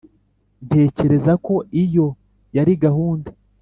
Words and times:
ntekereza 0.67 1.33
ko 1.45 1.55
iyo 1.83 2.07
yari 2.57 2.73
gahunda. 2.83 3.29